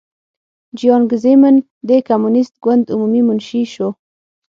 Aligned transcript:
جیانګ 0.77 1.09
زیمن 1.23 1.55
د 1.87 1.89
کمونېست 2.07 2.53
ګوند 2.63 2.85
عمومي 2.93 3.21
منشي 3.27 3.61
شو. 3.73 3.89